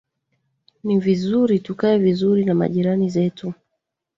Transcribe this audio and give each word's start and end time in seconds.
ni 0.83 0.99
vizuri 0.99 1.59
tukae 1.59 1.97
vizuri 1.97 2.45
na 2.45 2.53
majirani 2.55 3.09
zetu 3.09 3.53